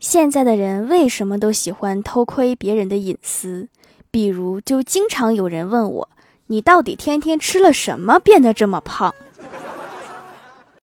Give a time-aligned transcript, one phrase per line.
[0.00, 3.68] 现在的人为什么都喜欢偷窥别人的隐私？
[4.10, 6.08] 比如就经常有人问我
[6.46, 9.14] 你到底天天吃了什么变得这么胖？